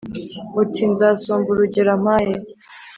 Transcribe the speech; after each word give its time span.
Uti: 0.61 0.83
nzasumba 0.91 1.47
urugero 1.51 1.89
ampaye. 1.97 2.35